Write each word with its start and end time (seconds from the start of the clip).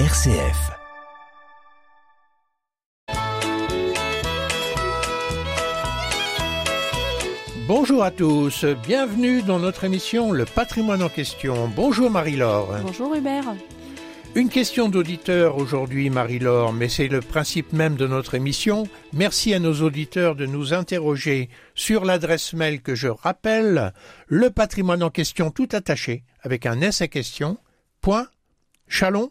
RCF. 0.00 0.72
Bonjour 7.68 8.02
à 8.02 8.10
tous, 8.10 8.64
bienvenue 8.64 9.42
dans 9.42 9.60
notre 9.60 9.84
émission 9.84 10.32
Le 10.32 10.46
patrimoine 10.46 11.00
en 11.00 11.08
question. 11.08 11.68
Bonjour 11.76 12.10
Marie-Laure. 12.10 12.74
Bonjour 12.82 13.14
Hubert. 13.14 13.44
Une 14.34 14.48
question 14.48 14.88
d'auditeur 14.88 15.58
aujourd'hui 15.58 16.10
Marie-Laure, 16.10 16.72
mais 16.72 16.88
c'est 16.88 17.06
le 17.06 17.20
principe 17.20 17.72
même 17.72 17.94
de 17.94 18.08
notre 18.08 18.34
émission. 18.34 18.88
Merci 19.12 19.54
à 19.54 19.60
nos 19.60 19.80
auditeurs 19.82 20.34
de 20.34 20.44
nous 20.44 20.74
interroger 20.74 21.50
sur 21.76 22.04
l'adresse 22.04 22.52
mail 22.52 22.82
que 22.82 22.96
je 22.96 23.06
rappelle, 23.06 23.92
le 24.26 24.50
patrimoine 24.50 25.04
en 25.04 25.10
question 25.10 25.52
tout 25.52 25.68
attaché 25.70 26.24
avec 26.42 26.66
un 26.66 26.80
S 26.80 27.00
à 27.00 27.06
question, 27.06 27.58
point, 28.00 28.26
chalon, 28.88 29.30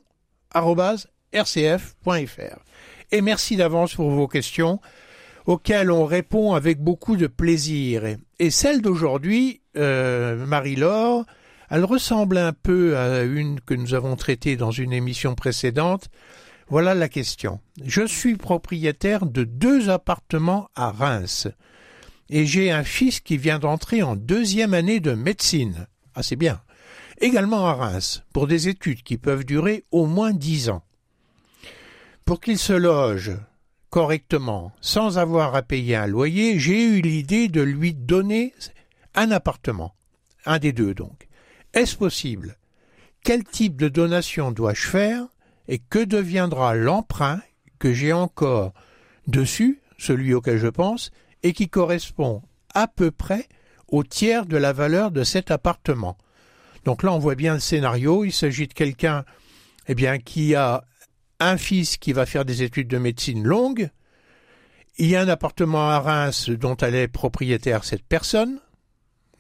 rcf.fr. 0.54 2.60
Et 3.12 3.22
merci 3.22 3.56
d'avance 3.56 3.96
pour 3.96 4.10
vos 4.10 4.28
questions 4.28 4.80
auxquelles 5.46 5.92
on 5.92 6.06
répond 6.06 6.54
avec 6.54 6.80
beaucoup 6.80 7.18
de 7.18 7.28
plaisir. 7.28 8.04
Et 8.40 8.50
celle 8.50 8.82
d'aujourd'hui, 8.82 9.62
euh, 9.78 10.46
Marie-Laure, 10.46 11.26
elle 11.70 11.86
ressemble 11.86 12.38
un 12.38 12.54
peu 12.54 12.98
à 12.98 13.24
une 13.24 13.60
que 13.60 13.74
nous 13.74 13.94
avons 13.94 14.16
traitée 14.16 14.56
dans 14.56 14.72
une 14.72 14.94
émission 14.94 15.36
précédente. 15.36 16.10
Voilà 16.70 16.94
la 16.94 17.10
question. 17.10 17.60
Je 17.84 18.06
suis 18.06 18.36
propriétaire 18.36 19.26
de 19.26 19.44
deux 19.44 19.90
appartements 19.90 20.70
à 20.76 20.92
Reims 20.92 21.48
et 22.30 22.46
j'ai 22.46 22.72
un 22.72 22.84
fils 22.84 23.20
qui 23.20 23.38
vient 23.38 23.60
d'entrer 23.60 24.02
en 24.02 24.16
deuxième 24.16 24.74
année 24.74 25.00
de 25.00 25.14
médecine. 25.14 25.88
Ah, 26.16 26.24
c'est 26.24 26.36
bien. 26.36 26.62
Également 27.20 27.68
à 27.68 27.74
Reims, 27.74 28.24
pour 28.34 28.48
des 28.48 28.68
études 28.68 29.04
qui 29.04 29.18
peuvent 29.18 29.46
durer 29.46 29.86
au 29.92 30.06
moins 30.06 30.32
dix 30.32 30.70
ans. 30.70 30.84
Pour 32.26 32.40
qu'il 32.40 32.58
se 32.58 32.74
loge 32.74 33.32
correctement, 33.90 34.72
sans 34.82 35.20
avoir 35.20 35.56
à 35.56 35.62
payer 35.62 35.96
un 35.96 36.08
loyer, 36.08 36.58
j'ai 36.58 36.84
eu 36.84 37.02
l'idée 37.02 37.48
de 37.48 37.62
lui 37.62 37.94
donner 37.94 38.54
un 39.14 39.30
appartement. 39.30 39.94
Un 40.46 40.58
des 40.58 40.74
deux 40.74 40.94
donc. 40.94 41.28
Est-ce 41.74 41.96
possible? 41.96 42.58
Quel 43.24 43.44
type 43.44 43.78
de 43.78 43.90
donation 43.90 44.52
dois-je 44.52 44.88
faire? 44.88 45.28
Et 45.68 45.80
que 45.80 46.04
deviendra 46.04 46.76
l'emprunt 46.76 47.42
que 47.80 47.94
j'ai 47.94 48.12
encore 48.12 48.74
dessus, 49.28 49.82
celui 49.98 50.34
auquel 50.34 50.58
je 50.58 50.68
pense, 50.68 51.12
et 51.44 51.54
qui 51.54 51.70
correspond 51.70 52.42
à 52.74 52.88
peu 52.88 53.12
près 53.12 53.48
au 53.88 54.04
tiers 54.04 54.46
de 54.46 54.58
la 54.58 54.74
valeur 54.74 55.12
de 55.12 55.24
cet 55.24 55.52
appartement? 55.52 56.18
Donc 56.86 57.04
là, 57.04 57.14
on 57.14 57.20
voit 57.20 57.36
bien 57.36 57.54
le 57.54 57.60
scénario. 57.60 58.24
Il 58.26 58.32
s'agit 58.32 58.68
de 58.68 58.74
quelqu'un, 58.74 59.24
eh 59.88 59.96
bien, 59.96 60.20
qui 60.20 60.56
a 60.56 60.84
un 61.40 61.58
fils 61.58 61.98
qui 61.98 62.14
va 62.14 62.26
faire 62.26 62.46
des 62.46 62.64
études 62.64 62.88
de 62.88 62.98
médecine 62.98 63.44
longues. 63.44 63.90
Il 64.98 65.08
y 65.08 65.16
a 65.16 65.22
un 65.22 65.28
appartement 65.28 65.90
à 65.90 66.00
Reims 66.00 66.50
dont 66.50 66.78
elle 66.78 66.96
est 66.96 67.08
propriétaire, 67.08 67.84
cette 67.84 68.04
personne. 68.04 68.60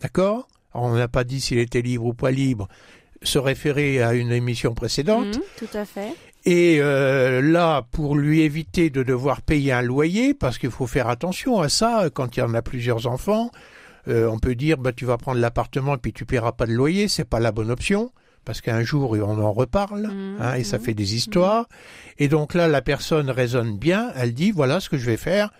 D'accord? 0.01 0.47
On 0.73 0.95
n'a 0.95 1.07
pas 1.07 1.23
dit 1.23 1.39
s'il 1.39 1.59
était 1.59 1.81
libre 1.81 2.05
ou 2.05 2.13
pas 2.13 2.31
libre. 2.31 2.67
Se 3.21 3.37
référer 3.37 4.01
à 4.01 4.13
une 4.13 4.31
émission 4.31 4.73
précédente. 4.73 5.37
Mmh, 5.37 5.41
tout 5.57 5.77
à 5.77 5.85
fait. 5.85 6.13
Et 6.45 6.79
euh, 6.81 7.41
là, 7.41 7.85
pour 7.91 8.17
lui 8.17 8.41
éviter 8.41 8.89
de 8.89 9.03
devoir 9.03 9.41
payer 9.41 9.71
un 9.71 9.81
loyer, 9.81 10.33
parce 10.33 10.57
qu'il 10.57 10.71
faut 10.71 10.87
faire 10.87 11.07
attention 11.07 11.61
à 11.61 11.69
ça, 11.69 12.09
quand 12.13 12.35
il 12.35 12.41
y 12.41 12.43
en 12.43 12.53
a 12.53 12.61
plusieurs 12.61 13.07
enfants, 13.07 13.49
euh, 14.07 14.27
on 14.29 14.39
peut 14.39 14.55
dire 14.55 14.77
bah 14.77 14.91
tu 14.93 15.05
vas 15.05 15.17
prendre 15.17 15.39
l'appartement 15.39 15.95
et 15.95 15.97
puis 15.97 16.13
tu 16.13 16.25
paieras 16.25 16.51
pas 16.53 16.65
de 16.65 16.73
loyer, 16.73 17.07
c'est 17.07 17.23
pas 17.25 17.39
la 17.39 17.51
bonne 17.51 17.71
option 17.71 18.11
parce 18.45 18.59
qu'un 18.59 18.81
jour 18.83 19.11
on 19.11 19.39
en 19.41 19.53
reparle 19.53 20.07
Mmh, 20.07 20.37
hein, 20.41 20.55
et 20.55 20.63
ça 20.65 20.77
mmh, 20.77 20.81
fait 20.81 20.93
des 20.93 21.15
histoires. 21.15 21.67
Et 22.19 22.27
donc 22.27 22.53
là 22.53 22.67
la 22.67 22.81
personne 22.81 23.29
raisonne 23.29 23.77
bien, 23.77 24.11
elle 24.15 24.33
dit 24.33 24.51
voilà 24.51 24.79
ce 24.79 24.89
que 24.89 24.97
je 24.97 25.05
vais 25.05 25.17
faire, 25.17 25.51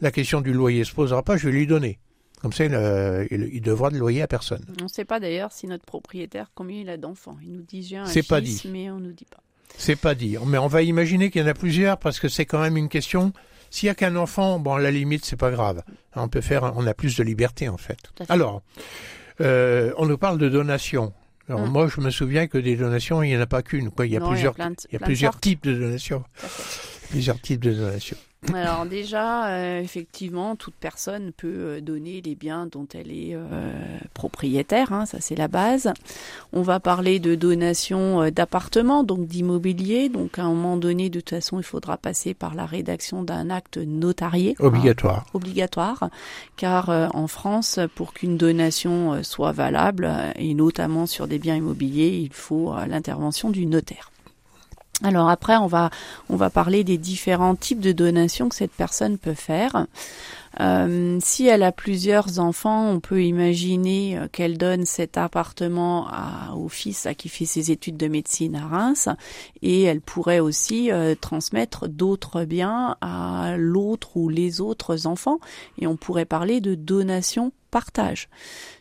la 0.00 0.10
question 0.10 0.40
du 0.40 0.52
loyer 0.52 0.84
se 0.84 0.92
posera 0.92 1.22
pas, 1.22 1.36
je 1.36 1.46
vais 1.48 1.52
lui 1.54 1.66
donner. 1.66 1.98
Comme 2.40 2.52
ça, 2.52 2.64
il, 2.64 2.74
euh, 2.74 3.24
il- 3.30 3.60
devra 3.60 3.90
de 3.90 3.96
loyer 3.96 4.20
à 4.20 4.26
personne. 4.26 4.64
On 4.80 4.84
ne 4.84 4.88
sait 4.88 5.04
pas 5.04 5.20
d'ailleurs 5.20 5.52
si 5.52 5.68
notre 5.68 5.84
propriétaire, 5.84 6.50
combien 6.56 6.80
il 6.80 6.90
a 6.90 6.96
d'enfants. 6.96 7.36
Il 7.40 7.52
nous 7.52 7.62
dit 7.62 7.84
j'ai 7.84 7.98
un 7.98 8.06
C'est 8.06 8.26
pas 8.26 8.40
dit. 8.40 8.60
mais 8.68 8.90
on 8.90 8.98
nous 8.98 9.12
dit 9.12 9.26
pas. 9.30 9.38
C'est 9.78 9.94
pas 9.94 10.16
dire, 10.16 10.44
mais 10.44 10.58
on 10.58 10.66
va 10.66 10.82
imaginer 10.82 11.30
qu'il 11.30 11.40
y 11.40 11.44
en 11.44 11.48
a 11.48 11.54
plusieurs 11.54 11.98
parce 11.98 12.18
que 12.18 12.26
c'est 12.28 12.44
quand 12.44 12.58
même 12.60 12.76
une 12.76 12.88
question. 12.88 13.32
S'il 13.74 13.86
y 13.86 13.90
a 13.90 13.94
qu'un 13.94 14.16
enfant, 14.16 14.58
bon, 14.58 14.74
à 14.74 14.80
la 14.80 14.90
limite, 14.90 15.24
c'est 15.24 15.36
pas 15.36 15.50
grave. 15.50 15.82
On 16.14 16.28
peut 16.28 16.42
faire, 16.42 16.72
on 16.76 16.86
a 16.86 16.92
plus 16.92 17.16
de 17.16 17.22
liberté 17.24 17.70
en 17.70 17.78
fait. 17.78 17.96
Alors, 18.28 18.60
euh, 19.40 19.92
on 19.96 20.04
nous 20.04 20.18
parle 20.18 20.36
de 20.36 20.50
donations. 20.50 21.14
Alors 21.48 21.62
Hum. 21.62 21.70
moi, 21.70 21.88
je 21.88 22.00
me 22.02 22.10
souviens 22.10 22.46
que 22.48 22.58
des 22.58 22.76
donations, 22.76 23.22
il 23.22 23.30
n'y 23.30 23.36
en 23.36 23.40
a 23.40 23.46
pas 23.46 23.62
qu'une. 23.62 23.90
Il 24.00 24.06
y 24.12 24.16
a 24.16 24.20
Non, 24.20 24.28
plusieurs, 24.28 24.54
de- 24.54 24.60
il 24.90 24.92
y 24.92 24.96
a 24.96 24.98
plusieurs 25.00 25.32
sortes. 25.32 25.42
types 25.42 25.64
de 25.64 25.72
donations. 25.74 26.22
Plusieurs 27.12 27.40
types 27.40 27.60
de 27.62 27.72
donations. 27.72 28.16
Alors 28.52 28.86
déjà, 28.86 29.46
euh, 29.50 29.80
effectivement, 29.80 30.56
toute 30.56 30.74
personne 30.74 31.30
peut 31.30 31.46
euh, 31.46 31.80
donner 31.80 32.20
les 32.22 32.34
biens 32.34 32.66
dont 32.66 32.88
elle 32.92 33.12
est 33.12 33.36
euh, 33.36 33.70
propriétaire, 34.14 34.92
hein, 34.92 35.06
ça 35.06 35.18
c'est 35.20 35.36
la 35.36 35.46
base. 35.46 35.92
On 36.52 36.62
va 36.62 36.80
parler 36.80 37.20
de 37.20 37.36
donation 37.36 38.20
euh, 38.20 38.30
d'appartements, 38.32 39.04
donc 39.04 39.28
d'immobilier. 39.28 40.08
Donc 40.08 40.40
à 40.40 40.42
un 40.42 40.48
moment 40.48 40.76
donné, 40.76 41.08
de 41.08 41.20
toute 41.20 41.30
façon, 41.30 41.60
il 41.60 41.62
faudra 41.62 41.96
passer 41.98 42.34
par 42.34 42.56
la 42.56 42.66
rédaction 42.66 43.22
d'un 43.22 43.48
acte 43.48 43.76
notarié. 43.78 44.56
hein, 44.58 44.64
Obligatoire. 44.66 45.26
obligatoire, 45.34 46.10
car 46.56 46.90
euh, 46.90 47.06
en 47.14 47.28
France, 47.28 47.78
pour 47.94 48.12
qu'une 48.12 48.38
donation 48.38 49.12
euh, 49.12 49.22
soit 49.22 49.52
valable, 49.52 50.10
et 50.34 50.54
notamment 50.54 51.06
sur 51.06 51.28
des 51.28 51.38
biens 51.38 51.54
immobiliers, 51.56 52.18
il 52.20 52.32
faut 52.32 52.72
euh, 52.74 52.86
l'intervention 52.86 53.50
du 53.50 53.66
notaire. 53.66 54.11
Alors 55.02 55.28
après, 55.28 55.56
on 55.56 55.66
va 55.66 55.90
on 56.28 56.36
va 56.36 56.50
parler 56.50 56.84
des 56.84 56.98
différents 56.98 57.54
types 57.56 57.80
de 57.80 57.92
donations 57.92 58.48
que 58.48 58.54
cette 58.54 58.72
personne 58.72 59.18
peut 59.18 59.34
faire. 59.34 59.86
Euh, 60.60 61.18
si 61.22 61.46
elle 61.46 61.62
a 61.62 61.72
plusieurs 61.72 62.38
enfants, 62.38 62.90
on 62.90 63.00
peut 63.00 63.22
imaginer 63.24 64.18
euh, 64.18 64.28
qu'elle 64.30 64.58
donne 64.58 64.84
cet 64.84 65.16
appartement 65.16 66.06
à- 66.08 66.54
au 66.54 66.68
fils 66.68 67.06
à 67.06 67.14
qui 67.14 67.28
fait 67.28 67.46
ses 67.46 67.70
études 67.70 67.96
de 67.96 68.08
médecine 68.08 68.56
à 68.56 68.66
Reims, 68.66 69.08
et 69.62 69.82
elle 69.82 70.00
pourrait 70.00 70.40
aussi 70.40 70.92
euh, 70.92 71.14
transmettre 71.18 71.88
d'autres 71.88 72.44
biens 72.44 72.96
à 73.00 73.54
l'autre 73.56 74.16
ou 74.16 74.28
les 74.28 74.60
autres 74.60 75.06
enfants, 75.06 75.38
et 75.80 75.86
on 75.86 75.96
pourrait 75.96 76.26
parler 76.26 76.60
de 76.60 76.74
donation 76.74 77.52
partage. 77.70 78.28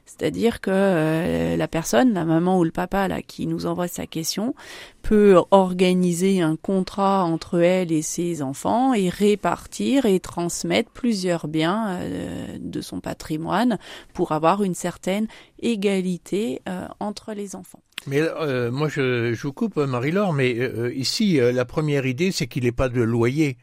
C'est-à-dire 0.06 0.60
que 0.60 0.70
euh, 0.74 1.56
la 1.56 1.68
personne, 1.70 2.14
la 2.14 2.26
maman 2.26 2.60
ou 2.60 2.66
le 2.66 2.72
papa 2.72 3.08
là 3.08 3.22
qui 3.22 3.48
nous 3.48 3.66
envoie 3.66 3.88
sa 3.88 4.06
question, 4.06 4.54
peut 5.02 5.42
organiser 5.52 6.42
un 6.42 6.58
contrat 6.58 7.24
entre 7.24 7.60
elle 7.60 7.94
et 7.94 8.02
ses 8.02 8.42
enfants 8.42 8.94
et 8.94 9.08
répartir 9.08 10.06
et 10.06 10.20
transmettre 10.20 10.92
plusieurs 10.92 11.48
biens 11.48 11.61
euh, 11.68 12.58
de 12.60 12.82
son 12.82 13.00
patrimoine 13.00 13.78
pour 14.14 14.32
avoir 14.32 14.64
une 14.64 14.76
certaine 14.76 15.28
égalité 15.60 16.62
euh, 16.68 16.88
entre 17.00 17.34
les 17.34 17.56
enfants. 17.56 17.82
Mais 18.08 18.22
euh, 18.22 18.72
moi, 18.72 18.90
je, 18.90 19.34
je 19.34 19.42
vous 19.44 19.54
coupe, 19.54 19.78
Marie-Laure, 19.78 20.34
mais 20.34 20.58
euh, 20.60 20.94
ici, 20.96 21.40
euh, 21.40 21.52
la 21.52 21.66
première 21.66 22.06
idée, 22.06 22.32
c'est 22.32 22.48
qu'il 22.48 22.64
n'ait 22.64 22.72
pas 22.72 22.90
de 22.90 23.02
loyer, 23.02 23.58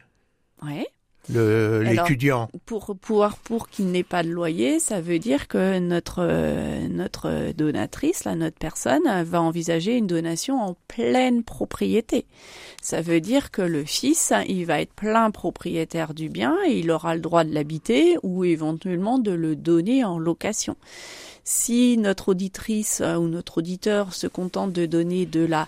Ouais. 0.65 0.87
L'étudiant. 1.31 2.49
Pour 2.67 2.95
pouvoir 2.97 3.37
pour 3.39 3.69
qu'il 3.69 3.87
n'ait 3.87 4.03
pas 4.03 4.23
de 4.23 4.31
loyer, 4.31 4.81
ça 4.81 5.01
veut 5.01 5.19
dire 5.19 5.49
que 5.49 5.79
notre 5.79 6.27
notre 6.89 7.53
donatrice, 7.53 8.25
là, 8.25 8.35
notre 8.35 8.59
personne, 8.59 9.23
va 9.25 9.41
envisager 9.41 9.97
une 9.97 10.07
donation 10.07 10.61
en 10.61 10.77
pleine 10.89 11.43
propriété. 11.43 12.27
Ça 12.83 13.01
veut 13.01 13.21
dire 13.21 13.51
que 13.51 13.63
le 13.63 13.85
fils, 13.85 14.33
il 14.49 14.65
va 14.65 14.81
être 14.81 14.93
plein 14.93 15.31
propriétaire 15.31 16.15
du 16.15 16.29
bien 16.29 16.57
et 16.67 16.79
il 16.79 16.91
aura 16.91 17.15
le 17.15 17.21
droit 17.21 17.45
de 17.45 17.53
l'habiter 17.53 18.17
ou 18.23 18.45
éventuellement 18.45 19.19
de 19.19 19.33
le 19.33 19.57
donner 19.57 20.05
en 20.05 20.19
location. 20.19 20.77
Si 21.45 21.97
notre 21.97 22.31
auditrice 22.31 23.01
euh, 23.01 23.17
ou 23.17 23.27
notre 23.27 23.59
auditeur 23.59 24.13
se 24.13 24.27
contente 24.27 24.73
de 24.73 24.85
donner 24.85 25.25
de 25.25 25.45
la 25.45 25.67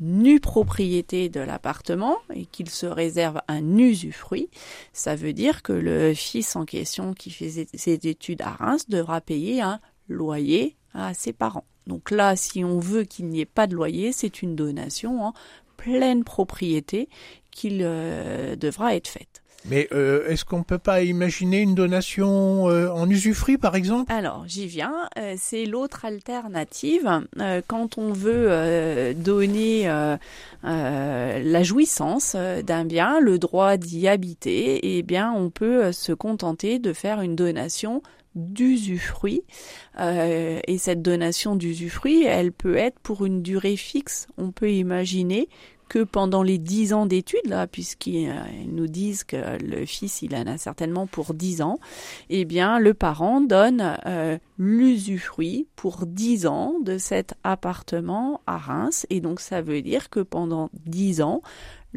nue 0.00 0.40
propriété 0.40 1.28
de 1.28 1.40
l'appartement 1.40 2.16
et 2.34 2.46
qu'il 2.46 2.70
se 2.70 2.86
réserve 2.86 3.40
un 3.48 3.78
usufruit, 3.78 4.48
ça 4.92 5.16
veut 5.16 5.32
dire 5.32 5.62
que 5.62 5.72
le 5.72 6.14
fils 6.14 6.56
en 6.56 6.64
question 6.64 7.14
qui 7.14 7.30
fait 7.30 7.66
ses 7.72 8.06
études 8.06 8.42
à 8.42 8.50
Reims 8.50 8.88
devra 8.88 9.20
payer 9.20 9.62
un 9.62 9.80
loyer 10.08 10.76
à 10.94 11.14
ses 11.14 11.32
parents. 11.32 11.64
Donc 11.86 12.10
là, 12.10 12.36
si 12.36 12.64
on 12.64 12.78
veut 12.78 13.04
qu'il 13.04 13.26
n'y 13.26 13.40
ait 13.40 13.44
pas 13.44 13.66
de 13.66 13.74
loyer, 13.74 14.12
c'est 14.12 14.42
une 14.42 14.56
donation 14.56 15.24
en 15.24 15.34
pleine 15.76 16.24
propriété 16.24 17.08
qu'il 17.50 17.80
euh, 17.82 18.56
devra 18.56 18.96
être 18.96 19.08
faite. 19.08 19.42
Mais 19.68 19.88
euh, 19.92 20.28
est-ce 20.28 20.44
qu'on 20.44 20.62
peut 20.62 20.78
pas 20.78 21.02
imaginer 21.02 21.60
une 21.60 21.74
donation 21.74 22.68
euh, 22.68 22.88
en 22.90 23.08
usufruit, 23.10 23.58
par 23.58 23.74
exemple? 23.74 24.12
Alors, 24.12 24.44
j'y 24.46 24.66
viens. 24.66 24.94
Euh, 25.18 25.34
c'est 25.36 25.64
l'autre 25.64 26.04
alternative. 26.04 27.08
Euh, 27.40 27.60
quand 27.66 27.98
on 27.98 28.12
veut 28.12 28.46
euh, 28.48 29.12
donner 29.14 29.88
euh, 29.88 30.16
la 30.62 31.62
jouissance 31.62 32.36
d'un 32.36 32.84
bien, 32.84 33.20
le 33.20 33.38
droit 33.38 33.76
d'y 33.76 34.06
habiter, 34.06 34.96
eh 34.96 35.02
bien, 35.02 35.32
on 35.32 35.50
peut 35.50 35.92
se 35.92 36.12
contenter 36.12 36.78
de 36.78 36.92
faire 36.92 37.20
une 37.20 37.34
donation 37.34 38.02
d'usufruit. 38.36 39.42
Euh, 39.98 40.60
et 40.66 40.78
cette 40.78 41.02
donation 41.02 41.56
d'usufruit, 41.56 42.24
elle 42.24 42.52
peut 42.52 42.76
être 42.76 43.00
pour 43.00 43.24
une 43.24 43.42
durée 43.42 43.76
fixe. 43.76 44.28
On 44.36 44.52
peut 44.52 44.70
imaginer 44.70 45.48
que 45.88 46.02
pendant 46.02 46.42
les 46.42 46.58
dix 46.58 46.92
ans 46.92 47.06
d'études, 47.06 47.46
là, 47.46 47.66
puisqu'ils 47.66 48.32
nous 48.66 48.86
disent 48.86 49.24
que 49.24 49.62
le 49.62 49.86
fils, 49.86 50.22
il 50.22 50.34
en 50.34 50.46
a 50.46 50.58
certainement 50.58 51.06
pour 51.06 51.34
dix 51.34 51.62
ans, 51.62 51.78
eh 52.28 52.44
bien, 52.44 52.78
le 52.78 52.94
parent 52.94 53.40
donne 53.40 53.96
euh, 54.06 54.38
l'usufruit 54.58 55.66
pour 55.76 56.06
dix 56.06 56.46
ans 56.46 56.74
de 56.82 56.98
cet 56.98 57.34
appartement 57.44 58.40
à 58.46 58.58
Reims. 58.58 59.06
Et 59.10 59.20
donc, 59.20 59.40
ça 59.40 59.62
veut 59.62 59.82
dire 59.82 60.10
que 60.10 60.20
pendant 60.20 60.70
dix 60.86 61.22
ans, 61.22 61.42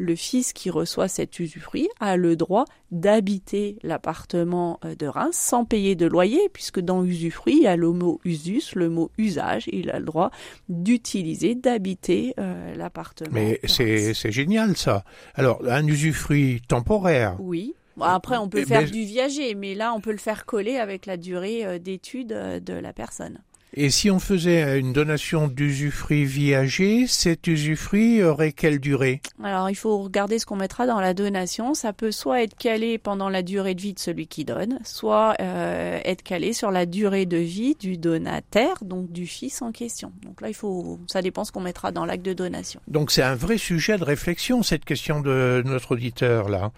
le 0.00 0.16
fils 0.16 0.52
qui 0.52 0.70
reçoit 0.70 1.08
cet 1.08 1.38
usufruit 1.38 1.88
a 2.00 2.16
le 2.16 2.34
droit 2.34 2.64
d'habiter 2.90 3.76
l'appartement 3.82 4.80
euh, 4.84 4.94
de 4.94 5.06
Reims 5.06 5.36
sans 5.36 5.64
payer 5.64 5.94
de 5.94 6.06
loyer, 6.06 6.40
puisque 6.52 6.80
dans 6.80 7.04
usufruit, 7.04 7.58
il 7.58 7.62
y 7.62 7.66
a 7.66 7.76
le 7.76 7.92
mot 7.92 8.18
usus, 8.24 8.74
le 8.74 8.88
mot 8.88 9.10
usage, 9.18 9.68
il 9.70 9.90
a 9.90 9.98
le 9.98 10.06
droit 10.06 10.30
d'utiliser, 10.68 11.54
d'habiter 11.54 12.34
euh, 12.40 12.74
l'appartement. 12.74 13.30
Mais 13.32 13.60
c'est 13.64 14.32
génial 14.32 14.76
ça. 14.76 15.04
Alors, 15.34 15.60
un 15.68 15.86
usufruit 15.86 16.62
temporaire. 16.66 17.36
Oui. 17.38 17.74
Après, 18.00 18.38
on 18.38 18.48
peut 18.48 18.64
faire 18.64 18.90
du 18.90 19.04
viager, 19.04 19.54
mais 19.54 19.74
là, 19.74 19.92
on 19.94 20.00
peut 20.00 20.12
le 20.12 20.16
faire 20.16 20.46
coller 20.46 20.78
avec 20.78 21.04
la 21.04 21.18
durée 21.18 21.66
euh, 21.66 21.78
d'étude 21.78 22.28
de 22.28 22.72
la 22.72 22.94
personne. 22.94 23.40
Et 23.72 23.90
si 23.90 24.10
on 24.10 24.18
faisait 24.18 24.80
une 24.80 24.92
donation 24.92 25.46
d'usufruit 25.46 26.24
viager, 26.24 27.06
cet 27.06 27.46
usufruit 27.46 28.20
aurait 28.20 28.50
quelle 28.50 28.80
durée? 28.80 29.20
Alors 29.44 29.70
il 29.70 29.76
faut 29.76 29.98
regarder 29.98 30.40
ce 30.40 30.46
qu'on 30.46 30.56
mettra 30.56 30.86
dans 30.86 30.98
la 30.98 31.14
donation. 31.14 31.72
Ça 31.74 31.92
peut 31.92 32.10
soit 32.10 32.42
être 32.42 32.56
calé 32.56 32.98
pendant 32.98 33.28
la 33.28 33.42
durée 33.42 33.76
de 33.76 33.80
vie 33.80 33.94
de 33.94 34.00
celui 34.00 34.26
qui 34.26 34.44
donne, 34.44 34.80
soit 34.84 35.36
euh, 35.40 36.00
être 36.04 36.24
calé 36.24 36.52
sur 36.52 36.72
la 36.72 36.84
durée 36.84 37.26
de 37.26 37.36
vie 37.36 37.76
du 37.78 37.96
donataire, 37.96 38.74
donc 38.82 39.12
du 39.12 39.28
fils 39.28 39.62
en 39.62 39.70
question. 39.70 40.12
Donc 40.24 40.40
là, 40.40 40.48
il 40.48 40.54
faut, 40.54 40.98
ça 41.06 41.22
dépend 41.22 41.44
ce 41.44 41.52
qu'on 41.52 41.60
mettra 41.60 41.92
dans 41.92 42.04
l'acte 42.04 42.24
de 42.24 42.32
donation. 42.32 42.80
Donc 42.88 43.12
c'est 43.12 43.22
un 43.22 43.36
vrai 43.36 43.56
sujet 43.56 43.98
de 43.98 44.04
réflexion 44.04 44.64
cette 44.64 44.84
question 44.84 45.20
de 45.20 45.62
notre 45.64 45.92
auditeur 45.92 46.48
là 46.48 46.72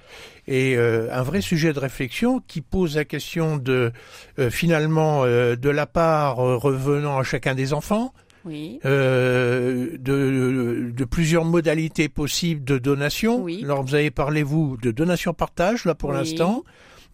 et 0.46 0.76
euh, 0.76 1.08
un 1.12 1.22
vrai 1.22 1.40
sujet 1.40 1.72
de 1.72 1.78
réflexion 1.78 2.40
qui 2.46 2.60
pose 2.60 2.96
la 2.96 3.04
question 3.06 3.56
de 3.56 3.92
euh, 4.38 4.50
finalement 4.50 5.24
de 5.24 5.70
la 5.70 5.86
part 5.86 6.40
revenant 6.84 7.19
à 7.19 7.23
chacun 7.23 7.55
des 7.55 7.73
enfants. 7.73 8.12
Oui. 8.44 8.81
De, 8.82 9.99
de, 10.00 11.05
plusieurs 11.05 11.44
modalités 11.44 12.08
possibles 12.08 12.64
de 12.64 12.79
donation. 12.79 13.40
Oui. 13.40 13.61
Alors 13.62 13.84
vous 13.84 13.94
avez 13.94 14.11
parlé 14.11 14.43
vous 14.43 14.76
de 14.82 14.90
donation 14.90 15.32
partage 15.32 15.84
là 15.84 15.94
pour 15.94 16.12
l'instant, 16.12 16.64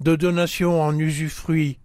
de 0.01 0.17
donation 0.17 0.81
en 0.81 0.99
usufruit 0.99 1.79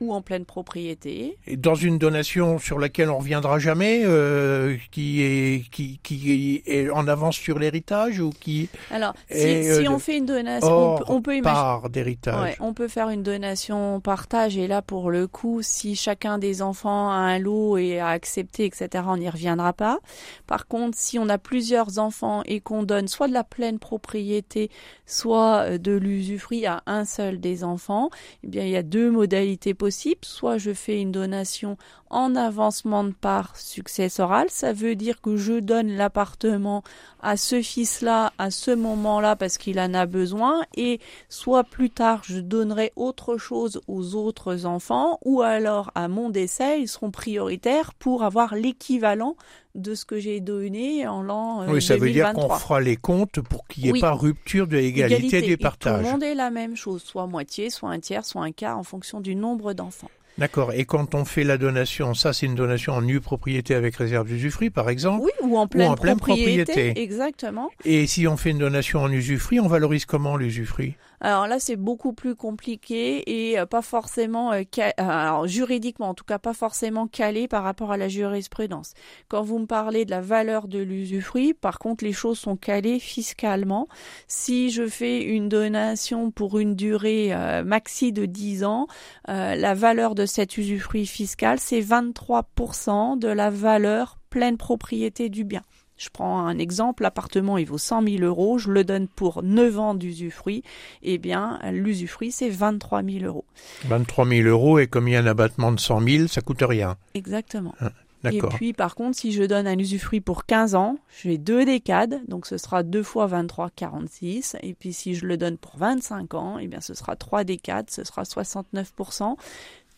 ou 0.00 0.12
en 0.12 0.20
pleine 0.20 0.44
propriété. 0.44 1.38
Et 1.46 1.56
dans 1.56 1.74
une 1.74 1.98
donation 1.98 2.58
sur 2.58 2.78
laquelle 2.78 3.10
on 3.10 3.18
reviendra 3.18 3.58
jamais, 3.58 4.02
euh, 4.04 4.76
qui 4.90 5.22
est 5.22 5.68
qui, 5.70 5.98
qui 6.02 6.62
est 6.66 6.90
en 6.90 7.08
avance 7.08 7.36
sur 7.36 7.58
l'héritage 7.58 8.20
ou 8.20 8.30
qui 8.30 8.68
alors 8.90 9.14
si, 9.30 9.38
si 9.38 9.86
euh, 9.86 9.90
on 9.90 9.98
fait 9.98 10.18
une 10.18 10.26
donation, 10.26 10.96
on, 11.08 11.22
peut, 11.22 11.36
imaginer 11.36 11.42
part 11.42 11.88
d'héritage. 11.88 12.42
Ouais, 12.42 12.56
on 12.60 12.74
peut 12.74 12.88
faire 12.88 13.08
une 13.08 13.22
donation 13.22 14.00
partage 14.00 14.58
et 14.58 14.66
là 14.66 14.82
pour 14.82 15.10
le 15.10 15.26
coup, 15.26 15.60
si 15.62 15.96
chacun 15.96 16.38
des 16.38 16.60
enfants 16.62 17.10
a 17.10 17.14
un 17.14 17.38
lot 17.38 17.78
et 17.78 17.98
a 17.98 18.08
accepté, 18.08 18.66
etc., 18.66 19.04
on 19.06 19.16
n'y 19.16 19.30
reviendra 19.30 19.72
pas. 19.72 19.98
Par 20.46 20.66
contre, 20.66 20.98
si 20.98 21.18
on 21.18 21.28
a 21.28 21.38
plusieurs 21.38 21.98
enfants 21.98 22.42
et 22.44 22.60
qu'on 22.60 22.82
donne 22.82 23.08
soit 23.08 23.28
de 23.28 23.32
la 23.32 23.44
pleine 23.44 23.78
propriété, 23.78 24.70
soit 25.06 25.62
euh, 25.62 25.78
de 25.78 25.92
l'usufruit 25.92 26.66
à 26.66 26.82
un 26.86 27.04
seul 27.04 27.40
des 27.40 27.64
enfants, 27.64 28.10
eh 28.44 28.48
bien 28.48 28.64
il 28.64 28.70
y 28.70 28.76
a 28.76 28.82
deux 28.82 29.10
modalités 29.10 29.72
possibles 29.72 29.85
soit 30.24 30.58
je 30.58 30.72
fais 30.72 31.00
une 31.00 31.12
donation 31.12 31.76
en 32.10 32.36
avancement 32.36 33.04
de 33.04 33.12
part 33.12 33.56
successorale, 33.56 34.46
ça 34.50 34.72
veut 34.72 34.94
dire 34.94 35.20
que 35.20 35.36
je 35.36 35.54
donne 35.54 35.88
l'appartement 35.88 36.82
à 37.20 37.36
ce 37.36 37.60
fils-là 37.60 38.32
à 38.38 38.50
ce 38.50 38.70
moment-là 38.70 39.36
parce 39.36 39.58
qu'il 39.58 39.80
en 39.80 39.94
a 39.94 40.06
besoin. 40.06 40.62
Et 40.76 41.00
soit 41.28 41.64
plus 41.64 41.90
tard 41.90 42.22
je 42.24 42.38
donnerai 42.38 42.92
autre 42.96 43.36
chose 43.38 43.80
aux 43.88 44.14
autres 44.14 44.66
enfants 44.66 45.18
ou 45.24 45.42
alors 45.42 45.90
à 45.94 46.08
mon 46.08 46.30
décès 46.30 46.80
ils 46.80 46.88
seront 46.88 47.10
prioritaires 47.10 47.94
pour 47.94 48.22
avoir 48.22 48.54
l'équivalent 48.54 49.36
de 49.74 49.94
ce 49.94 50.04
que 50.04 50.18
j'ai 50.18 50.40
donné 50.40 51.06
en 51.06 51.22
l'an 51.22 51.62
euh, 51.62 51.66
Oui, 51.68 51.82
ça 51.82 51.96
veut 51.96 52.10
dire 52.10 52.32
qu'on 52.32 52.48
fera 52.48 52.80
les 52.80 52.96
comptes 52.96 53.40
pour 53.40 53.66
qu'il 53.66 53.84
n'y 53.84 53.98
ait 53.98 54.00
pas 54.00 54.12
rupture 54.12 54.66
de 54.66 54.76
l'égalité 54.76 55.42
du 55.42 55.56
partage. 55.56 56.00
tout 56.00 56.04
le 56.04 56.12
monde 56.12 56.22
est 56.22 56.34
la 56.34 56.50
même 56.50 56.76
chose, 56.76 57.02
soit 57.02 57.26
moitié, 57.26 57.70
soit 57.70 57.90
un 57.90 58.00
tiers, 58.00 58.24
soit 58.24 58.42
un 58.42 58.52
quart 58.52 58.78
en 58.78 58.82
fonction 58.82 59.20
du 59.20 59.34
nombre 59.34 59.74
d'enfants. 59.74 60.10
D'accord. 60.38 60.72
Et 60.72 60.84
quand 60.84 61.14
on 61.14 61.24
fait 61.24 61.44
la 61.44 61.56
donation, 61.56 62.12
ça 62.12 62.32
c'est 62.32 62.46
une 62.46 62.54
donation 62.54 62.92
en 62.92 63.02
nue 63.02 63.20
propriété 63.20 63.74
avec 63.74 63.96
réserve 63.96 64.26
d'usufruit, 64.26 64.70
par 64.70 64.90
exemple 64.90 65.24
Oui, 65.24 65.30
ou 65.42 65.56
en 65.56 65.66
pleine, 65.66 65.94
propriété, 66.16 66.92
Exactement. 67.00 67.70
Et 67.84 68.06
si 68.06 68.26
on 68.26 68.36
fait 68.36 68.50
une 68.50 68.58
donation 68.58 69.00
en 69.00 69.10
usufruit, 69.10 69.60
on 69.60 69.68
valorise 69.68 70.04
comment 70.04 70.36
l'usufruit? 70.36 70.94
Alors 71.20 71.46
là, 71.46 71.58
c'est 71.58 71.76
beaucoup 71.76 72.12
plus 72.12 72.34
compliqué 72.34 73.50
et 73.50 73.58
euh, 73.58 73.64
pas 73.64 73.80
forcément, 73.80 74.52
euh, 74.52 74.62
euh, 74.78 74.90
alors 74.98 75.46
juridiquement 75.46 76.10
en 76.10 76.14
tout 76.14 76.24
cas, 76.24 76.38
pas 76.38 76.52
forcément 76.52 77.06
calé 77.06 77.48
par 77.48 77.62
rapport 77.62 77.90
à 77.90 77.96
la 77.96 78.08
jurisprudence. 78.08 78.92
Quand 79.28 79.42
vous 79.42 79.58
me 79.58 79.66
parlez 79.66 80.04
de 80.04 80.10
la 80.10 80.20
valeur 80.20 80.68
de 80.68 80.78
l'usufruit, 80.78 81.54
par 81.54 81.78
contre, 81.78 82.04
les 82.04 82.12
choses 82.12 82.38
sont 82.38 82.56
calées 82.56 83.00
fiscalement. 83.00 83.88
Si 84.28 84.70
je 84.70 84.86
fais 84.86 85.22
une 85.22 85.48
donation 85.48 86.30
pour 86.30 86.58
une 86.58 86.74
durée 86.74 87.34
maxi 87.64 88.12
de 88.12 88.26
10 88.26 88.64
ans, 88.64 88.86
la 89.26 89.74
valeur 89.74 90.14
de 90.14 90.25
cet 90.26 90.58
usufruit 90.58 91.06
fiscal, 91.06 91.58
c'est 91.58 91.80
23% 91.80 93.18
de 93.18 93.28
la 93.28 93.50
valeur 93.50 94.18
pleine 94.30 94.56
propriété 94.56 95.28
du 95.28 95.44
bien. 95.44 95.62
Je 95.96 96.10
prends 96.12 96.40
un 96.40 96.58
exemple, 96.58 97.04
l'appartement 97.04 97.56
il 97.56 97.66
vaut 97.66 97.78
100 97.78 98.02
000 98.02 98.22
euros, 98.22 98.58
je 98.58 98.70
le 98.70 98.84
donne 98.84 99.08
pour 99.08 99.42
9 99.42 99.78
ans 99.78 99.94
d'usufruit, 99.94 100.62
eh 101.02 101.16
bien 101.16 101.58
l'usufruit 101.72 102.32
c'est 102.32 102.50
23 102.50 103.02
000 103.02 103.24
euros. 103.24 103.46
23 103.86 104.26
000 104.26 104.48
euros 104.48 104.78
et 104.78 104.88
comme 104.88 105.08
il 105.08 105.12
y 105.12 105.16
a 105.16 105.20
un 105.20 105.26
abattement 105.26 105.72
de 105.72 105.80
100 105.80 106.00
000, 106.02 106.26
ça 106.28 106.42
coûte 106.42 106.60
rien. 106.60 106.96
Exactement. 107.14 107.74
Ah, 107.80 107.92
et 108.32 108.40
puis 108.40 108.72
par 108.72 108.94
contre, 108.94 109.16
si 109.16 109.32
je 109.32 109.42
donne 109.42 109.66
un 109.66 109.78
usufruit 109.78 110.20
pour 110.20 110.46
15 110.46 110.74
ans, 110.74 110.98
j'ai 111.22 111.38
deux 111.38 111.64
décades, 111.64 112.20
donc 112.28 112.46
ce 112.46 112.58
sera 112.58 112.82
2 112.82 113.02
fois 113.02 113.26
23, 113.26 113.70
46. 113.74 114.56
Et 114.62 114.74
puis 114.74 114.92
si 114.92 115.14
je 115.14 115.26
le 115.26 115.36
donne 115.36 115.56
pour 115.56 115.76
25 115.76 116.34
ans, 116.34 116.58
eh 116.58 116.66
bien 116.66 116.80
ce 116.80 116.94
sera 116.94 117.16
3 117.16 117.44
décades, 117.44 117.90
ce 117.90 118.04
sera 118.04 118.24
69%. 118.24 119.36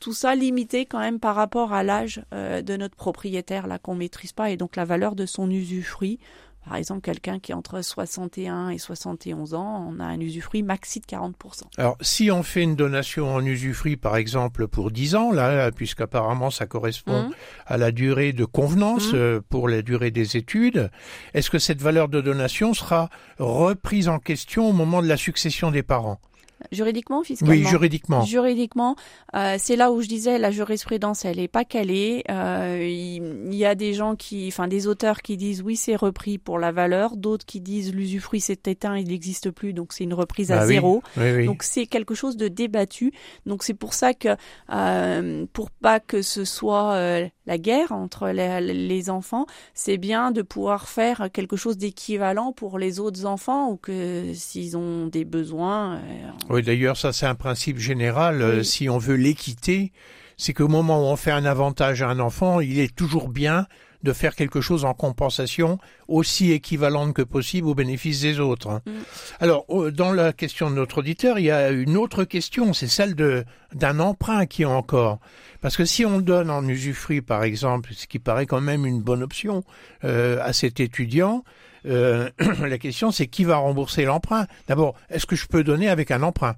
Tout 0.01 0.13
ça 0.13 0.35
limité 0.35 0.87
quand 0.87 1.01
même 1.01 1.19
par 1.19 1.35
rapport 1.35 1.73
à 1.73 1.83
l'âge 1.83 2.23
euh, 2.33 2.63
de 2.63 2.77
notre 2.77 2.97
propriétaire 2.97 3.67
là 3.67 3.79
qu'on 3.79 3.95
maîtrise 3.95 4.33
pas 4.33 4.51
et 4.51 4.57
donc 4.57 4.77
la 4.77 4.85
valeur 4.85 5.15
de 5.15 5.27
son 5.27 5.51
usufruit. 5.51 6.19
Par 6.69 6.77
exemple, 6.77 7.01
quelqu'un 7.01 7.39
qui 7.39 7.53
est 7.53 7.55
entre 7.55 7.81
61 7.81 8.69
et 8.69 8.77
71 8.77 9.55
ans, 9.55 9.89
on 9.91 10.01
a 10.01 10.05
un 10.05 10.21
usufruit 10.21 10.63
maxi 10.63 11.01
de 11.01 11.07
40%. 11.07 11.33
Alors, 11.79 11.97
si 12.03 12.31
on 12.31 12.43
fait 12.43 12.63
une 12.63 12.77
donation 12.77 13.35
en 13.35 13.43
usufruit, 13.43 13.97
par 13.97 14.17
exemple, 14.17 14.69
pour 14.69 14.91
10 14.91 15.15
ans, 15.15 15.33
là, 15.33 15.73
puisqu'apparemment 15.73 16.51
ça 16.51 16.67
correspond 16.67 17.29
mmh. 17.29 17.33
à 17.67 17.79
la 17.79 17.91
durée 17.91 18.35
de 18.35 18.45
convenance 18.45 19.13
mmh. 19.13 19.17
euh, 19.17 19.41
pour 19.49 19.69
la 19.69 19.81
durée 19.81 20.11
des 20.11 20.37
études, 20.37 20.91
est-ce 21.33 21.49
que 21.49 21.59
cette 21.59 21.81
valeur 21.81 22.09
de 22.09 22.21
donation 22.21 22.75
sera 22.75 23.09
reprise 23.39 24.11
en 24.11 24.19
question 24.19 24.69
au 24.69 24.73
moment 24.73 25.01
de 25.01 25.09
la 25.09 25.17
succession 25.17 25.71
des 25.71 25.83
parents? 25.83 26.21
Juridiquement, 26.73 27.23
fiscalement 27.23 27.55
Oui, 27.55 27.65
juridiquement. 27.65 28.25
Juridiquement, 28.25 28.97
euh, 29.35 29.57
c'est 29.59 29.77
là 29.77 29.93
où 29.93 30.03
je 30.03 30.09
disais 30.09 30.39
la 30.39 30.51
jurisprudence, 30.51 31.25
elle 31.25 31.39
est 31.39 31.49
pas 31.49 31.65
calée. 31.65 32.25
Euh, 32.31 32.85
il, 32.85 33.55
y 33.55 33.65
a 33.65 33.75
des 33.75 33.95
gens 33.95 34.17
qui, 34.17 34.49
enfin 34.49 34.69
des 34.69 34.87
auteurs 34.87 35.23
qui 35.23 35.37
disent 35.37 35.63
oui 35.63 35.77
c'est 35.77 35.97
repris 35.97 36.39
pour 36.39 36.59
la 36.59 36.73
valeur, 36.73 37.17
d'autres 37.17 37.47
qui 37.47 37.61
disent 37.61 37.95
l'usufruit 37.95 38.41
s'est 38.41 38.59
éteint, 38.67 38.97
il 38.97 39.09
n'existe 39.09 39.51
plus, 39.51 39.73
donc 39.73 39.93
c'est 39.93 40.05
une 40.05 40.15
reprise 40.15 40.53
à 40.53 40.59
bah 40.59 40.67
zéro. 40.67 41.03
Oui, 41.17 41.47
Donc 41.47 41.63
c'est 41.63 41.87
quelque 41.87 42.15
chose 42.15 42.37
de 42.37 42.49
débattu. 42.49 43.13
Donc 43.47 43.63
c'est 43.63 43.75
pour 43.75 43.95
ça 43.95 44.15
que 44.15 44.37
euh, 44.71 45.47
pour 45.53 45.71
pas 45.71 46.01
que 46.01 46.23
ce 46.23 46.45
soit 46.45 46.93
euh, 46.95 47.29
la 47.47 47.59
guerre 47.59 47.93
entre 47.93 48.29
les, 48.29 48.61
les 48.61 49.11
enfants, 49.11 49.47
c'est 49.75 49.97
bien 49.97 50.33
de 50.33 50.43
pouvoir 50.43 50.89
faire 50.89 51.29
quelque 51.33 51.57
chose 51.57 51.79
d'équivalent 51.79 52.53
pour 52.53 52.79
les 52.79 53.01
autres 53.01 53.27
enfants 53.27 53.71
ou 53.71 53.77
que 53.77 54.33
s'ils 54.35 54.77
ont 54.77 55.07
des 55.07 55.25
besoins. 55.25 56.01
Oui, 56.49 56.63
d'ailleurs, 56.63 56.97
ça 56.97 57.13
c'est 57.13 57.27
un 57.27 57.35
principe 57.35 57.79
général. 57.79 58.41
Euh, 58.43 58.63
si 58.63 58.89
on 58.89 58.99
veut 58.99 59.17
l'équité, 59.17 59.93
c'est 60.37 60.55
qu'au 60.55 60.69
moment 60.69 61.01
où 61.01 61.13
on 61.13 61.17
fait 61.17 61.31
un 61.31 61.45
avantage 61.45 62.03
à 62.03 62.09
un 62.09 62.21
enfant, 62.21 62.61
il 62.61 62.79
est 62.79 62.95
toujours 62.95 63.29
bien 63.29 63.67
de 64.03 64.13
faire 64.13 64.35
quelque 64.35 64.61
chose 64.61 64.85
en 64.85 64.95
compensation 64.95 65.79
aussi 66.07 66.53
équivalente 66.53 67.15
que 67.15 67.23
possible 67.23 67.69
au 67.69 67.75
bénéfice 67.75 68.21
des 68.21 68.41
autres. 68.41 68.69
Hein. 68.69 68.83
Mm. 68.87 68.91
Alors, 69.41 69.67
dans 69.93 70.13
la 70.13 70.33
question 70.33 70.71
de 70.71 70.77
notre 70.77 70.99
auditeur, 70.99 71.39
il 71.39 71.47
y 71.47 71.51
a 71.51 71.71
une 71.71 71.97
autre 71.97 72.25
question, 72.25 72.73
c'est 72.73 72.89
celle 72.89 73.15
de 73.15 73.45
d'un 73.75 74.01
emprunt 74.01 74.47
qui 74.47 74.63
est 74.63 74.67
encore. 74.67 75.19
Parce 75.61 75.77
que 75.77 75.85
si 75.85 76.07
on 76.07 76.21
donne 76.21 76.51
en 76.51 76.67
usufruit, 76.67 77.21
par 77.21 77.43
exemple, 77.43 77.91
ce 77.93 78.07
qui 78.07 78.19
paraît 78.19 78.47
quand 78.47 78.61
même 78.61 78.87
une 78.87 79.03
bonne 79.03 79.23
option 79.23 79.63
euh, 80.05 80.39
à 80.43 80.53
cet 80.53 80.81
étudiant, 80.81 81.45
euh, 81.87 82.31
la 82.61 82.79
question 82.79 83.11
c'est 83.11 83.27
qui 83.27 83.45
va 83.45 83.57
rembourser 83.57 84.05
l'emprunt? 84.05 84.47
D'abord, 84.69 84.95
est-ce 85.11 85.27
que 85.27 85.37
je 85.37 85.47
peux 85.47 85.65
donner 85.65 85.89
avec 85.89 86.11
un 86.11 86.23
emprunt? 86.23 86.57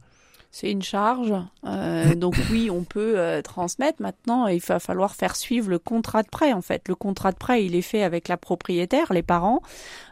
C'est 0.53 0.71
une 0.71 0.83
charge. 0.83 1.33
Euh, 1.65 2.17
donc 2.17 2.35
oui, 2.51 2.71
on 2.71 2.83
peut 2.83 3.15
euh, 3.17 3.41
transmettre. 3.41 4.03
Maintenant, 4.03 4.49
il 4.49 4.61
va 4.61 4.81
falloir 4.81 5.15
faire 5.15 5.37
suivre 5.37 5.71
le 5.71 5.79
contrat 5.79 6.25
de 6.25 6.29
prêt. 6.29 6.53
En 6.53 6.61
fait, 6.61 6.89
le 6.89 6.97
contrat 6.97 7.31
de 7.31 7.37
prêt, 7.37 7.65
il 7.65 7.77
est 7.77 7.83
fait 7.83 8.03
avec 8.03 8.27
la 8.27 8.37
propriétaire, 8.37 9.13
les 9.13 9.23
parents. 9.23 9.63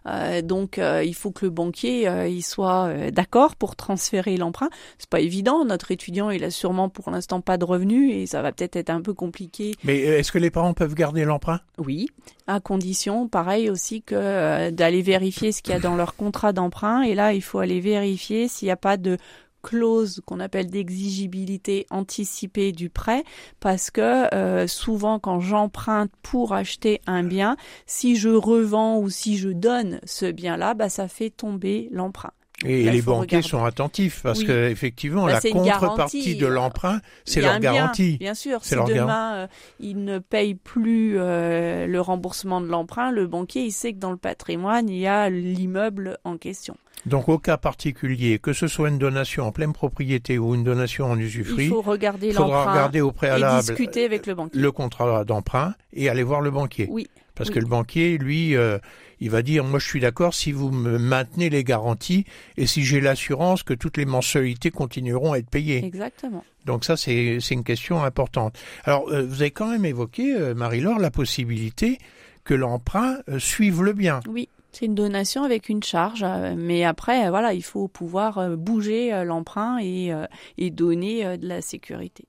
Euh, 0.06 0.40
donc 0.40 0.78
il 0.78 1.14
faut 1.14 1.32
que 1.32 1.44
le 1.44 1.50
banquier 1.50 2.08
il 2.28 2.42
soit 2.42 3.10
d'accord 3.10 3.56
pour 3.56 3.74
transférer 3.74 4.36
l'emprunt. 4.36 4.70
C'est 4.98 5.10
pas 5.10 5.20
évident. 5.20 5.64
Notre 5.64 5.90
étudiant, 5.90 6.30
il 6.30 6.44
a 6.44 6.50
sûrement 6.50 6.88
pour 6.88 7.10
l'instant 7.10 7.40
pas 7.40 7.58
de 7.58 7.64
revenus 7.64 8.14
et 8.14 8.26
ça 8.26 8.40
va 8.40 8.52
peut-être 8.52 8.76
être 8.76 8.90
un 8.90 9.02
peu 9.02 9.14
compliqué. 9.14 9.74
Mais 9.82 9.98
est-ce 9.98 10.30
que 10.30 10.38
les 10.38 10.50
parents 10.50 10.72
peuvent 10.72 10.94
garder 10.94 11.24
l'emprunt? 11.24 11.60
Oui, 11.78 12.08
à 12.46 12.60
condition, 12.60 13.26
pareil 13.26 13.70
aussi 13.70 14.02
que 14.02 14.70
d'aller 14.70 15.02
vérifier 15.02 15.50
ce 15.50 15.62
qu'il 15.62 15.74
y 15.74 15.76
a 15.76 15.80
dans 15.80 15.96
leur 15.96 16.14
contrat 16.14 16.52
d'emprunt. 16.52 17.02
Et 17.02 17.14
là, 17.14 17.32
il 17.32 17.42
faut 17.42 17.58
aller 17.58 17.80
vérifier 17.80 18.46
s'il 18.46 18.66
n'y 18.66 18.72
a 18.72 18.76
pas 18.76 18.96
de 18.96 19.18
clause 19.62 20.20
qu'on 20.26 20.40
appelle 20.40 20.70
d'exigibilité 20.70 21.86
anticipée 21.90 22.72
du 22.72 22.90
prêt 22.90 23.24
parce 23.60 23.90
que 23.90 24.32
euh, 24.34 24.66
souvent 24.66 25.18
quand 25.18 25.40
j'emprunte 25.40 26.10
pour 26.22 26.52
acheter 26.52 27.00
un 27.06 27.24
bien, 27.24 27.56
si 27.86 28.16
je 28.16 28.28
revends 28.28 28.98
ou 28.98 29.10
si 29.10 29.36
je 29.36 29.48
donne 29.48 30.00
ce 30.04 30.30
bien-là, 30.30 30.74
bah, 30.74 30.88
ça 30.88 31.08
fait 31.08 31.30
tomber 31.30 31.88
l'emprunt. 31.92 32.32
Et 32.64 32.90
les 32.90 33.02
banquiers 33.02 33.42
sont 33.42 33.64
attentifs 33.64 34.20
parce 34.22 34.42
que 34.42 34.68
effectivement 34.68 35.26
bah, 35.26 35.38
la 35.42 35.50
contrepartie 35.50 36.36
de 36.36 36.46
l'emprunt, 36.46 37.00
c'est 37.24 37.40
leur 37.40 37.60
garantie. 37.60 38.16
Bien, 38.18 38.34
sûr, 38.34 38.64
si 38.64 38.74
demain 38.74 39.34
euh, 39.34 39.46
ils 39.78 40.02
ne 40.02 40.18
payent 40.18 40.56
plus 40.56 41.18
euh, 41.18 41.86
le 41.86 42.00
remboursement 42.00 42.60
de 42.60 42.66
l'emprunt, 42.66 43.12
le 43.12 43.26
banquier 43.26 43.62
il 43.62 43.72
sait 43.72 43.92
que 43.92 43.98
dans 43.98 44.10
le 44.10 44.16
patrimoine 44.16 44.88
il 44.88 44.98
y 44.98 45.06
a 45.06 45.30
l'immeuble 45.30 46.18
en 46.24 46.36
question. 46.36 46.76
Donc 47.06 47.28
au 47.28 47.38
cas 47.38 47.56
particulier, 47.56 48.40
que 48.40 48.52
ce 48.52 48.66
soit 48.66 48.88
une 48.88 48.98
donation 48.98 49.44
en 49.44 49.52
pleine 49.52 49.72
propriété 49.72 50.36
ou 50.36 50.56
une 50.56 50.64
donation 50.64 51.06
en 51.06 51.18
usufruit, 51.18 51.66
il 51.66 51.70
faut 51.70 51.80
regarder 51.80 52.32
faudra 52.32 52.72
regarder 52.72 53.00
au 53.00 53.12
préalable 53.12 53.58
et 53.58 53.60
discuter 53.60 54.04
avec 54.04 54.26
le 54.26 54.34
banquier. 54.34 54.60
Le 54.60 54.72
contrat 54.72 55.24
d'emprunt 55.24 55.74
et 55.92 56.08
aller 56.08 56.24
voir 56.24 56.40
le 56.40 56.50
banquier. 56.50 56.88
Oui. 56.90 57.06
Parce 57.36 57.50
que 57.50 57.60
le 57.60 57.66
banquier, 57.66 58.18
lui, 58.18 58.56
euh, 58.56 58.78
il 59.20 59.30
va 59.30 59.42
dire, 59.42 59.64
moi 59.64 59.78
je 59.78 59.86
suis 59.86 60.00
d'accord 60.00 60.34
si 60.34 60.52
vous 60.52 60.70
me 60.70 60.98
maintenez 60.98 61.50
les 61.50 61.64
garanties 61.64 62.24
et 62.56 62.66
si 62.66 62.84
j'ai 62.84 63.00
l'assurance 63.00 63.62
que 63.62 63.74
toutes 63.74 63.96
les 63.96 64.06
mensualités 64.06 64.70
continueront 64.70 65.32
à 65.32 65.38
être 65.38 65.50
payées. 65.50 65.84
Exactement. 65.84 66.44
Donc 66.64 66.84
ça, 66.84 66.96
c'est 66.96 67.38
une 67.50 67.64
question 67.64 68.02
importante. 68.02 68.58
Alors, 68.84 69.08
euh, 69.10 69.24
vous 69.26 69.42
avez 69.42 69.50
quand 69.50 69.70
même 69.70 69.84
évoqué, 69.84 70.34
euh, 70.34 70.54
Marie-Laure, 70.54 70.98
la 70.98 71.10
possibilité 71.10 71.98
que 72.44 72.54
l'emprunt 72.54 73.18
suive 73.38 73.82
le 73.82 73.92
bien. 73.92 74.20
Oui. 74.28 74.48
C'est 74.72 74.84
une 74.84 74.94
donation 74.94 75.44
avec 75.44 75.68
une 75.68 75.82
charge, 75.82 76.22
euh, 76.22 76.54
mais 76.56 76.84
après, 76.84 77.26
euh, 77.26 77.30
voilà, 77.30 77.54
il 77.54 77.64
faut 77.64 77.88
pouvoir 77.88 78.38
euh, 78.38 78.54
bouger 78.54 79.24
l'emprunt 79.24 79.78
et, 79.80 80.12
et 80.58 80.70
donner 80.70 81.38
de 81.38 81.48
la 81.48 81.62
sécurité. 81.62 82.26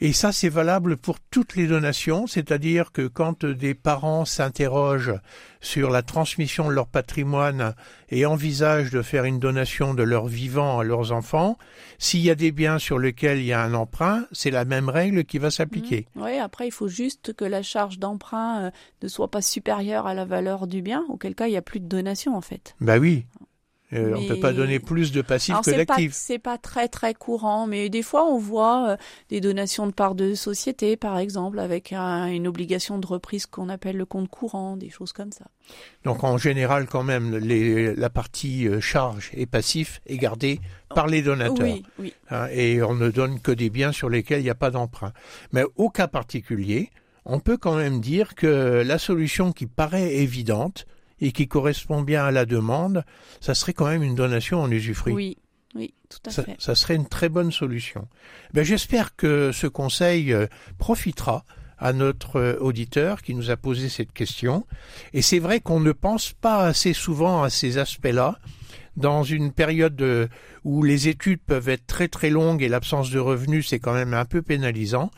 Et 0.00 0.12
ça, 0.12 0.32
c'est 0.32 0.48
valable 0.48 0.96
pour 0.96 1.18
toutes 1.20 1.56
les 1.56 1.66
donations, 1.66 2.26
c'est-à-dire 2.26 2.92
que 2.92 3.06
quand 3.06 3.44
des 3.44 3.74
parents 3.74 4.24
s'interrogent 4.24 5.14
sur 5.60 5.90
la 5.90 6.02
transmission 6.02 6.68
de 6.68 6.74
leur 6.74 6.86
patrimoine 6.86 7.74
et 8.08 8.24
envisagent 8.24 8.90
de 8.90 9.02
faire 9.02 9.24
une 9.24 9.38
donation 9.38 9.94
de 9.94 10.02
leur 10.02 10.26
vivant 10.26 10.78
à 10.78 10.84
leurs 10.84 11.12
enfants, 11.12 11.58
s'il 11.98 12.20
y 12.20 12.30
a 12.30 12.34
des 12.34 12.50
biens 12.50 12.78
sur 12.78 12.98
lesquels 12.98 13.38
il 13.38 13.46
y 13.46 13.52
a 13.52 13.62
un 13.62 13.74
emprunt, 13.74 14.26
c'est 14.32 14.50
la 14.50 14.64
même 14.64 14.88
règle 14.88 15.24
qui 15.24 15.38
va 15.38 15.50
s'appliquer. 15.50 16.06
Mmh. 16.14 16.22
Oui, 16.22 16.38
après, 16.38 16.66
il 16.66 16.72
faut 16.72 16.88
juste 16.88 17.34
que 17.34 17.44
la 17.44 17.62
charge 17.62 17.98
d'emprunt 17.98 18.64
euh, 18.64 18.70
ne 19.02 19.08
soit 19.08 19.30
pas 19.30 19.42
supérieure 19.42 20.06
à 20.06 20.14
la 20.14 20.24
valeur 20.24 20.66
du 20.66 20.82
bien, 20.82 21.04
auquel 21.08 21.34
cas 21.34 21.46
il 21.46 21.50
n'y 21.50 21.56
a 21.56 21.62
plus 21.62 21.80
de 21.80 21.86
donation 21.86 22.36
en 22.36 22.40
fait. 22.40 22.74
Bah 22.80 22.98
oui. 22.98 23.26
Euh, 23.92 24.14
on 24.16 24.20
ne 24.20 24.28
peut 24.28 24.38
pas 24.38 24.52
donner 24.52 24.78
plus 24.78 25.10
de 25.10 25.20
passifs 25.20 25.54
que 25.64 25.70
d'actifs. 25.70 26.12
C'est 26.14 26.38
pas 26.38 26.58
très 26.58 26.88
très 26.88 27.12
courant, 27.12 27.66
mais 27.66 27.88
des 27.88 28.02
fois 28.02 28.24
on 28.24 28.38
voit 28.38 28.90
euh, 28.90 28.96
des 29.30 29.40
donations 29.40 29.86
de 29.86 29.92
parts 29.92 30.14
de 30.14 30.34
société, 30.34 30.96
par 30.96 31.18
exemple, 31.18 31.58
avec 31.58 31.92
une 31.92 32.46
obligation 32.46 32.98
de 32.98 33.06
reprise 33.06 33.46
qu'on 33.46 33.68
appelle 33.68 33.96
le 33.96 34.04
compte 34.04 34.28
courant, 34.28 34.76
des 34.76 34.90
choses 34.90 35.12
comme 35.12 35.32
ça. 35.32 35.46
Donc 36.04 36.22
en 36.22 36.38
général, 36.38 36.86
quand 36.86 37.02
même, 37.02 37.36
la 37.36 38.10
partie 38.10 38.68
euh, 38.68 38.80
charge 38.80 39.30
et 39.34 39.46
passif 39.46 40.00
est 40.06 40.18
gardée 40.18 40.60
par 40.94 41.06
les 41.06 41.22
donateurs. 41.22 41.66
Oui, 41.66 41.84
oui. 41.98 42.14
Hein, 42.30 42.46
et 42.52 42.82
on 42.82 42.94
ne 42.94 43.10
donne 43.10 43.40
que 43.40 43.52
des 43.52 43.70
biens 43.70 43.92
sur 43.92 44.08
lesquels 44.08 44.40
il 44.40 44.44
n'y 44.44 44.50
a 44.50 44.54
pas 44.54 44.70
d'emprunt. 44.70 45.12
Mais 45.52 45.64
au 45.76 45.90
cas 45.90 46.06
particulier, 46.06 46.90
on 47.24 47.40
peut 47.40 47.56
quand 47.56 47.74
même 47.74 48.00
dire 48.00 48.34
que 48.34 48.82
la 48.84 48.98
solution 48.98 49.52
qui 49.52 49.66
paraît 49.66 50.14
évidente, 50.16 50.86
et 51.20 51.32
qui 51.32 51.48
correspond 51.48 52.02
bien 52.02 52.24
à 52.24 52.30
la 52.30 52.46
demande, 52.46 53.04
ça 53.40 53.54
serait 53.54 53.72
quand 53.72 53.86
même 53.86 54.02
une 54.02 54.14
donation 54.14 54.60
en 54.60 54.70
usufruit. 54.70 55.14
Oui. 55.14 55.38
Oui, 55.76 55.94
tout 56.08 56.18
à 56.26 56.30
ça, 56.30 56.42
fait. 56.42 56.56
Ça 56.58 56.74
serait 56.74 56.96
une 56.96 57.06
très 57.06 57.28
bonne 57.28 57.52
solution. 57.52 58.08
Ben, 58.52 58.64
J'espère 58.64 59.14
que 59.14 59.52
ce 59.52 59.68
conseil 59.68 60.32
euh, 60.32 60.48
profitera 60.78 61.44
à 61.78 61.92
notre 61.92 62.36
euh, 62.36 62.56
auditeur 62.60 63.22
qui 63.22 63.34
nous 63.34 63.50
a 63.50 63.56
posé 63.56 63.88
cette 63.88 64.12
question. 64.12 64.66
Et 65.12 65.22
c'est 65.22 65.38
vrai 65.38 65.60
qu'on 65.60 65.80
ne 65.80 65.92
pense 65.92 66.32
pas 66.32 66.64
assez 66.66 66.92
souvent 66.92 67.42
à 67.42 67.50
ces 67.50 67.78
aspects-là. 67.78 68.38
Dans 68.96 69.22
une 69.22 69.52
période 69.52 70.00
euh, 70.02 70.26
où 70.64 70.82
les 70.82 71.08
études 71.08 71.40
peuvent 71.40 71.68
être 71.68 71.86
très 71.86 72.08
très 72.08 72.28
longues 72.28 72.62
et 72.62 72.68
l'absence 72.68 73.10
de 73.10 73.20
revenus 73.20 73.68
c'est 73.68 73.78
quand 73.78 73.94
même 73.94 74.12
un 74.14 74.24
peu 74.24 74.42
pénalisant. 74.42 75.10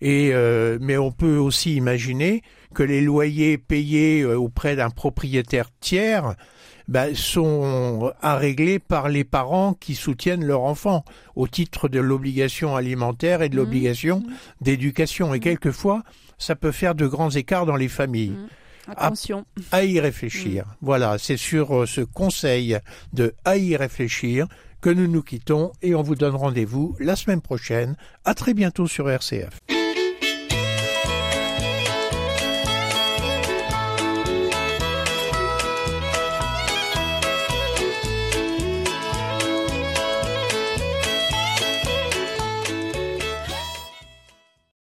Et 0.00 0.32
mais 0.80 0.98
on 0.98 1.12
peut 1.12 1.36
aussi 1.36 1.76
imaginer 1.76 2.42
que 2.74 2.82
les 2.82 3.00
loyers 3.00 3.56
payés 3.56 4.20
euh, 4.20 4.36
auprès 4.36 4.76
d'un 4.76 4.90
propriétaire 4.90 5.70
tiers 5.80 6.34
ben, 6.88 7.14
sont 7.14 8.12
à 8.20 8.36
régler 8.36 8.78
par 8.78 9.08
les 9.08 9.24
parents 9.24 9.72
qui 9.72 9.94
soutiennent 9.94 10.44
leur 10.44 10.64
enfant 10.64 11.04
au 11.34 11.48
titre 11.48 11.88
de 11.88 12.00
l'obligation 12.00 12.76
alimentaire 12.76 13.40
et 13.40 13.48
de 13.48 13.54
mmh. 13.54 13.58
l'obligation 13.58 14.18
mmh. 14.18 14.32
d'éducation. 14.60 15.32
Et 15.32 15.38
mmh. 15.38 15.40
quelquefois, 15.40 16.02
ça 16.36 16.56
peut 16.56 16.72
faire 16.72 16.94
de 16.94 17.06
grands 17.06 17.30
écarts 17.30 17.64
dans 17.64 17.76
les 17.76 17.88
familles. 17.88 18.36
Attention. 18.86 19.46
À, 19.72 19.78
à, 19.78 19.84
y 19.84 19.98
réfléchir. 19.98 20.66
Voilà, 20.82 21.16
c'est 21.16 21.38
sur 21.38 21.74
euh, 21.74 21.86
ce 21.86 22.02
conseil 22.02 22.76
de 23.14 23.32
à 23.46 23.56
y 23.56 23.76
réfléchir 23.76 24.46
que 24.82 24.90
nous 24.90 25.06
nous 25.06 25.22
quittons 25.22 25.72
et 25.80 25.94
on 25.94 26.02
vous 26.02 26.16
donne 26.16 26.34
rendez-vous 26.34 26.94
la 27.00 27.16
semaine 27.16 27.40
prochaine. 27.40 27.96
À 28.26 28.34
très 28.34 28.52
bientôt 28.52 28.86
sur 28.86 29.08
RCF. 29.08 29.58